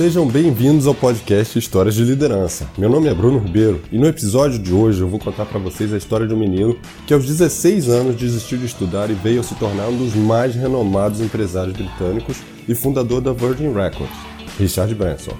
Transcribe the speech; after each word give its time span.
Sejam 0.00 0.26
bem-vindos 0.26 0.86
ao 0.86 0.94
podcast 0.94 1.58
Histórias 1.58 1.94
de 1.94 2.02
Liderança. 2.02 2.66
Meu 2.78 2.88
nome 2.88 3.08
é 3.08 3.12
Bruno 3.12 3.38
Ribeiro 3.38 3.82
e 3.92 3.98
no 3.98 4.06
episódio 4.06 4.58
de 4.58 4.72
hoje 4.72 5.02
eu 5.02 5.08
vou 5.08 5.20
contar 5.20 5.44
para 5.44 5.58
vocês 5.58 5.92
a 5.92 5.98
história 5.98 6.26
de 6.26 6.32
um 6.32 6.38
menino 6.38 6.74
que 7.06 7.12
aos 7.12 7.26
16 7.26 7.90
anos 7.90 8.16
desistiu 8.16 8.56
de 8.56 8.64
estudar 8.64 9.10
e 9.10 9.12
veio 9.12 9.40
a 9.40 9.42
se 9.42 9.54
tornar 9.56 9.88
um 9.88 9.98
dos 9.98 10.14
mais 10.14 10.54
renomados 10.54 11.20
empresários 11.20 11.76
britânicos 11.76 12.38
e 12.66 12.74
fundador 12.74 13.20
da 13.20 13.34
Virgin 13.34 13.74
Records, 13.74 14.16
Richard 14.58 14.94
Branson. 14.94 15.36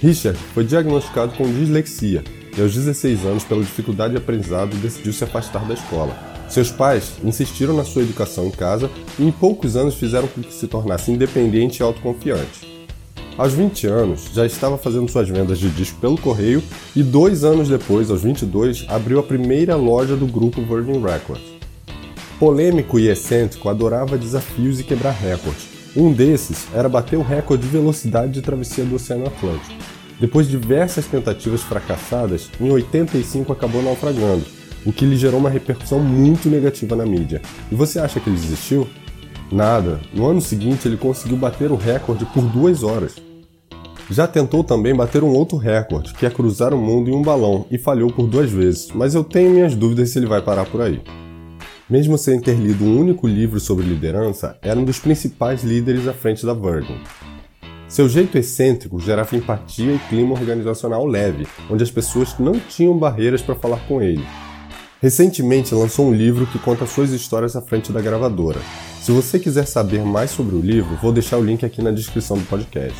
Richard 0.00 0.36
foi 0.52 0.64
diagnosticado 0.64 1.34
com 1.34 1.44
dislexia 1.44 2.24
e 2.58 2.60
aos 2.60 2.74
16 2.74 3.24
anos, 3.26 3.44
pela 3.44 3.60
dificuldade 3.60 4.14
de 4.14 4.18
aprendizado, 4.18 4.76
decidiu 4.78 5.12
se 5.12 5.22
afastar 5.22 5.64
da 5.64 5.74
escola. 5.74 6.31
Seus 6.52 6.70
pais 6.70 7.12
insistiram 7.24 7.72
na 7.72 7.82
sua 7.82 8.02
educação 8.02 8.46
em 8.46 8.50
casa 8.50 8.90
e 9.18 9.24
em 9.24 9.32
poucos 9.32 9.74
anos 9.74 9.94
fizeram 9.94 10.28
com 10.28 10.42
que 10.42 10.52
se 10.52 10.66
tornasse 10.66 11.10
independente 11.10 11.78
e 11.78 11.82
autoconfiante. 11.82 12.84
Aos 13.38 13.54
20 13.54 13.86
anos, 13.86 14.28
já 14.34 14.44
estava 14.44 14.76
fazendo 14.76 15.10
suas 15.10 15.30
vendas 15.30 15.58
de 15.58 15.70
disco 15.70 15.98
pelo 15.98 16.20
correio 16.20 16.62
e 16.94 17.02
dois 17.02 17.42
anos 17.42 17.70
depois, 17.70 18.10
aos 18.10 18.22
22, 18.22 18.84
abriu 18.88 19.18
a 19.18 19.22
primeira 19.22 19.76
loja 19.76 20.14
do 20.14 20.26
grupo 20.26 20.60
Virgin 20.60 21.00
Records. 21.00 21.42
Polêmico 22.38 22.98
e 22.98 23.08
excêntrico, 23.08 23.70
adorava 23.70 24.18
desafios 24.18 24.78
e 24.78 24.84
quebrar 24.84 25.12
recordes. 25.12 25.68
Um 25.96 26.12
desses 26.12 26.66
era 26.74 26.86
bater 26.86 27.18
o 27.18 27.22
recorde 27.22 27.62
de 27.62 27.70
velocidade 27.70 28.30
de 28.30 28.42
travessia 28.42 28.84
do 28.84 28.96
Oceano 28.96 29.26
Atlântico. 29.26 29.74
Depois 30.20 30.46
de 30.46 30.58
diversas 30.58 31.06
tentativas 31.06 31.62
fracassadas, 31.62 32.50
em 32.60 32.70
85 32.70 33.50
acabou 33.54 33.82
naufragando 33.82 34.44
o 34.84 34.92
que 34.92 35.04
lhe 35.04 35.16
gerou 35.16 35.40
uma 35.40 35.50
repercussão 35.50 36.00
muito 36.00 36.48
negativa 36.48 36.96
na 36.96 37.06
mídia. 37.06 37.40
E 37.70 37.74
você 37.74 37.98
acha 37.98 38.20
que 38.20 38.28
ele 38.28 38.36
desistiu? 38.36 38.86
Nada. 39.50 40.00
No 40.14 40.26
ano 40.26 40.40
seguinte, 40.40 40.88
ele 40.88 40.96
conseguiu 40.96 41.36
bater 41.36 41.70
o 41.70 41.76
recorde 41.76 42.24
por 42.26 42.42
duas 42.44 42.82
horas. 42.82 43.16
Já 44.10 44.26
tentou 44.26 44.64
também 44.64 44.94
bater 44.94 45.22
um 45.22 45.32
outro 45.32 45.56
recorde, 45.56 46.12
que 46.14 46.26
é 46.26 46.30
cruzar 46.30 46.74
o 46.74 46.78
mundo 46.78 47.10
em 47.10 47.14
um 47.14 47.22
balão, 47.22 47.66
e 47.70 47.78
falhou 47.78 48.10
por 48.10 48.26
duas 48.26 48.50
vezes, 48.50 48.88
mas 48.94 49.14
eu 49.14 49.22
tenho 49.22 49.50
minhas 49.50 49.74
dúvidas 49.74 50.10
se 50.10 50.18
ele 50.18 50.26
vai 50.26 50.42
parar 50.42 50.66
por 50.66 50.80
aí. 50.80 51.00
Mesmo 51.88 52.16
sem 52.16 52.40
ter 52.40 52.56
lido 52.56 52.84
um 52.84 52.98
único 52.98 53.26
livro 53.26 53.60
sobre 53.60 53.84
liderança, 53.84 54.58
era 54.62 54.78
um 54.78 54.84
dos 54.84 54.98
principais 54.98 55.62
líderes 55.62 56.08
à 56.08 56.12
frente 56.12 56.44
da 56.44 56.54
Virgin. 56.54 56.98
Seu 57.88 58.08
jeito 58.08 58.38
excêntrico 58.38 58.98
gerava 58.98 59.36
empatia 59.36 59.92
e 59.92 59.98
clima 60.08 60.32
organizacional 60.32 61.06
leve, 61.06 61.46
onde 61.70 61.82
as 61.82 61.90
pessoas 61.90 62.38
não 62.38 62.58
tinham 62.58 62.96
barreiras 62.96 63.42
para 63.42 63.54
falar 63.54 63.86
com 63.86 64.00
ele, 64.00 64.24
Recentemente 65.02 65.74
lançou 65.74 66.06
um 66.06 66.14
livro 66.14 66.46
que 66.46 66.60
conta 66.60 66.86
suas 66.86 67.10
histórias 67.10 67.56
à 67.56 67.60
frente 67.60 67.90
da 67.90 68.00
gravadora. 68.00 68.60
Se 69.02 69.10
você 69.10 69.36
quiser 69.36 69.66
saber 69.66 70.04
mais 70.04 70.30
sobre 70.30 70.54
o 70.54 70.60
livro, 70.60 70.96
vou 71.02 71.10
deixar 71.10 71.38
o 71.38 71.44
link 71.44 71.66
aqui 71.66 71.82
na 71.82 71.90
descrição 71.90 72.38
do 72.38 72.44
podcast. 72.44 72.96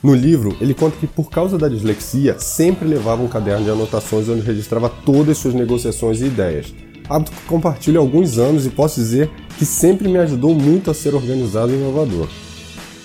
No 0.00 0.14
livro, 0.14 0.56
ele 0.60 0.72
conta 0.72 0.96
que 0.96 1.06
por 1.08 1.28
causa 1.28 1.58
da 1.58 1.68
dislexia, 1.68 2.38
sempre 2.38 2.86
levava 2.86 3.24
um 3.24 3.28
caderno 3.28 3.64
de 3.64 3.70
anotações 3.72 4.28
onde 4.28 4.42
registrava 4.42 4.88
todas 4.88 5.30
as 5.30 5.38
suas 5.38 5.52
negociações 5.52 6.20
e 6.20 6.26
ideias. 6.26 6.72
Hábito 7.10 7.32
que 7.32 7.42
compartilho 7.48 7.98
há 7.98 8.04
alguns 8.04 8.38
anos 8.38 8.64
e 8.64 8.70
posso 8.70 9.00
dizer 9.00 9.28
que 9.58 9.64
sempre 9.64 10.06
me 10.06 10.18
ajudou 10.18 10.54
muito 10.54 10.92
a 10.92 10.94
ser 10.94 11.12
organizado 11.12 11.72
e 11.72 11.74
inovador. 11.74 12.28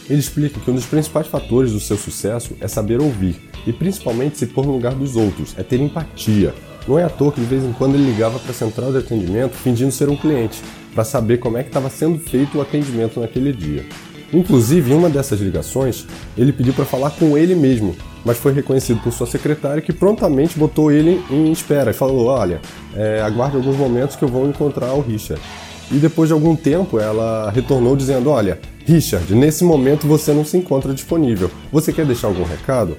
Ele 0.07 0.19
explica 0.19 0.59
que 0.59 0.69
um 0.69 0.75
dos 0.75 0.85
principais 0.85 1.25
fatores 1.25 1.71
do 1.71 1.79
seu 1.79 1.97
sucesso 1.97 2.55
é 2.61 2.67
saber 2.67 3.01
ouvir 3.01 3.41
e 3.65 3.73
principalmente 3.73 4.37
se 4.37 4.45
pôr 4.45 4.63
no 4.63 4.73
lugar 4.73 4.93
dos 4.93 5.15
outros, 5.15 5.55
é 5.57 5.63
ter 5.63 5.79
empatia, 5.79 6.53
não 6.87 6.97
é 6.97 7.03
à 7.03 7.09
toa 7.09 7.31
que 7.31 7.39
de 7.39 7.45
vez 7.45 7.63
em 7.63 7.73
quando 7.73 7.95
ele 7.95 8.05
ligava 8.05 8.39
para 8.39 8.51
a 8.51 8.53
central 8.53 8.91
de 8.91 8.97
atendimento 8.97 9.53
fingindo 9.55 9.91
ser 9.91 10.09
um 10.09 10.15
cliente, 10.15 10.61
para 10.93 11.03
saber 11.03 11.37
como 11.37 11.57
é 11.57 11.63
que 11.63 11.69
estava 11.69 11.89
sendo 11.89 12.19
feito 12.19 12.57
o 12.57 12.61
atendimento 12.61 13.19
naquele 13.19 13.53
dia. 13.53 13.85
Inclusive, 14.33 14.91
em 14.91 14.95
uma 14.95 15.09
dessas 15.09 15.39
ligações, 15.41 16.05
ele 16.37 16.53
pediu 16.53 16.73
para 16.73 16.85
falar 16.85 17.11
com 17.11 17.37
ele 17.37 17.53
mesmo, 17.53 17.95
mas 18.23 18.37
foi 18.37 18.53
reconhecido 18.53 19.01
por 19.01 19.11
sua 19.11 19.27
secretária 19.27 19.81
que 19.81 19.91
prontamente 19.91 20.57
botou 20.57 20.91
ele 20.91 21.21
em 21.29 21.51
espera 21.51 21.91
e 21.91 21.93
falou: 21.93 22.27
Olha, 22.27 22.61
é, 22.95 23.21
aguarde 23.21 23.57
alguns 23.57 23.75
momentos 23.75 24.15
que 24.15 24.23
eu 24.23 24.29
vou 24.29 24.47
encontrar 24.47 24.93
o 24.93 25.01
Richard. 25.01 25.41
E 25.91 25.95
depois 25.95 26.29
de 26.29 26.33
algum 26.33 26.55
tempo, 26.55 26.97
ela 26.97 27.51
retornou 27.51 27.95
dizendo: 27.95 28.29
Olha, 28.29 28.57
Richard, 28.85 29.35
nesse 29.35 29.65
momento 29.65 30.07
você 30.07 30.31
não 30.31 30.45
se 30.45 30.57
encontra 30.57 30.93
disponível. 30.93 31.51
Você 31.71 31.91
quer 31.91 32.05
deixar 32.05 32.27
algum 32.27 32.43
recado? 32.43 32.95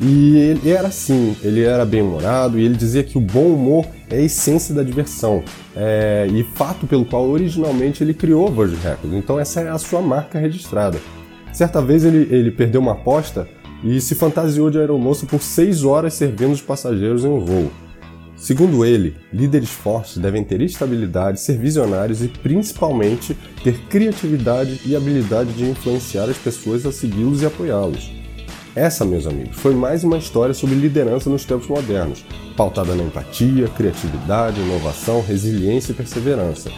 E 0.00 0.36
ele 0.36 0.70
era 0.70 0.88
assim, 0.88 1.36
ele 1.42 1.64
era 1.64 1.84
bem-humorado 1.84 2.58
e 2.58 2.64
ele 2.64 2.76
dizia 2.76 3.02
que 3.02 3.18
o 3.18 3.20
bom 3.20 3.46
humor 3.46 3.84
é 4.08 4.16
a 4.16 4.20
essência 4.20 4.72
da 4.74 4.82
diversão 4.82 5.42
é, 5.74 6.28
e 6.30 6.44
fato 6.44 6.86
pelo 6.86 7.04
qual 7.04 7.28
originalmente 7.28 8.02
ele 8.02 8.14
criou 8.14 8.46
a 8.46 8.50
Virgin 8.50 8.76
Records. 8.76 9.12
Então 9.12 9.40
essa 9.40 9.60
é 9.60 9.68
a 9.68 9.78
sua 9.78 10.00
marca 10.00 10.38
registrada. 10.38 10.98
Certa 11.52 11.82
vez 11.82 12.04
ele, 12.04 12.32
ele 12.32 12.50
perdeu 12.52 12.80
uma 12.80 12.92
aposta 12.92 13.48
e 13.82 14.00
se 14.00 14.14
fantasiou 14.14 14.70
de 14.70 14.78
aeromoço 14.78 15.26
por 15.26 15.42
seis 15.42 15.82
horas 15.82 16.14
servindo 16.14 16.52
os 16.52 16.62
passageiros 16.62 17.24
em 17.24 17.28
um 17.28 17.40
voo. 17.40 17.70
Segundo 18.36 18.84
ele, 18.84 19.16
líderes 19.32 19.68
fortes 19.68 20.16
devem 20.18 20.44
ter 20.44 20.60
estabilidade, 20.62 21.40
ser 21.40 21.58
visionários 21.58 22.22
e 22.22 22.28
principalmente 22.28 23.36
ter 23.64 23.76
criatividade 23.88 24.80
e 24.86 24.94
habilidade 24.94 25.52
de 25.54 25.68
influenciar 25.68 26.30
as 26.30 26.38
pessoas 26.38 26.86
a 26.86 26.92
segui-los 26.92 27.42
e 27.42 27.46
apoiá-los. 27.46 28.17
Essa, 28.78 29.04
meus 29.04 29.26
amigos, 29.26 29.56
foi 29.56 29.74
mais 29.74 30.04
uma 30.04 30.18
história 30.18 30.54
sobre 30.54 30.76
liderança 30.76 31.28
nos 31.28 31.44
tempos 31.44 31.66
modernos, 31.66 32.24
pautada 32.56 32.94
na 32.94 33.02
empatia, 33.02 33.66
criatividade, 33.66 34.60
inovação, 34.60 35.20
resiliência 35.20 35.90
e 35.90 35.94
perseverança. 35.96 36.70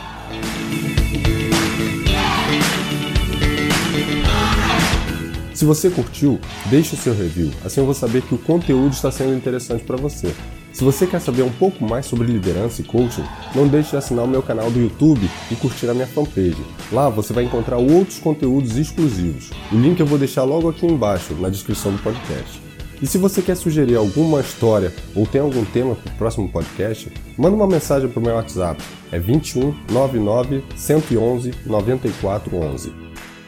Se 5.53 5.67
você 5.67 5.91
curtiu, 5.91 6.41
deixe 6.71 6.95
o 6.95 6.99
seu 6.99 7.15
review, 7.15 7.51
assim 7.63 7.81
eu 7.81 7.85
vou 7.85 7.95
saber 7.95 8.23
que 8.23 8.35
o 8.35 8.39
conteúdo 8.39 8.95
está 8.95 9.11
sendo 9.11 9.35
interessante 9.35 9.85
para 9.85 9.99
você. 9.99 10.35
Se 10.73 10.85
você 10.85 11.07
quer 11.07 11.21
saber 11.21 11.43
um 11.43 11.51
pouco 11.51 11.85
mais 11.85 12.07
sobre 12.07 12.27
liderança 12.27 12.81
e 12.81 12.85
coaching, 12.85 13.25
não 13.55 13.67
deixe 13.67 13.91
de 13.91 13.97
assinar 13.97 14.25
o 14.25 14.29
meu 14.29 14.43
canal 14.43 14.71
do 14.71 14.81
YouTube 14.81 15.29
e 15.51 15.57
curtir 15.57 15.89
a 15.89 15.95
minha 15.95 16.07
fanpage. 16.07 16.57
Lá 16.93 17.09
você 17.09 17.33
vai 17.33 17.45
encontrar 17.45 17.77
outros 17.77 18.19
conteúdos 18.19 18.77
exclusivos. 18.77 19.51
O 19.73 19.77
link 19.77 19.99
eu 19.99 20.07
vou 20.07 20.19
deixar 20.19 20.45
logo 20.45 20.69
aqui 20.69 20.87
embaixo, 20.87 21.35
na 21.35 21.49
descrição 21.49 21.93
do 21.93 22.03
podcast. 22.03 22.63
E 23.03 23.07
se 23.07 23.17
você 23.17 23.41
quer 23.41 23.57
sugerir 23.57 23.97
alguma 23.97 24.41
história 24.41 24.93
ou 25.15 25.27
tem 25.27 25.41
algum 25.41 25.65
tema 25.65 25.95
para 25.95 26.13
o 26.13 26.17
próximo 26.17 26.49
podcast, 26.49 27.11
manda 27.37 27.57
uma 27.57 27.67
mensagem 27.67 28.09
para 28.09 28.21
o 28.21 28.23
meu 28.23 28.35
WhatsApp. 28.35 28.83
É 29.11 29.19
21 29.19 29.75
99 29.91 30.63
111 30.77 31.55
9411. 31.67 32.93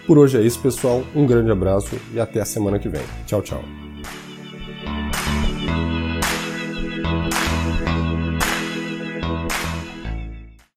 Por 0.07 0.19
hoje 0.19 0.39
é 0.39 0.43
isso, 0.43 0.59
pessoal. 0.59 1.05
Um 1.15 1.27
grande 1.27 1.51
abraço 1.51 1.97
e 2.13 2.19
até 2.19 2.41
a 2.41 2.45
semana 2.45 2.79
que 2.79 2.89
vem. 2.89 3.03
Tchau, 3.27 3.43
tchau. 3.43 3.92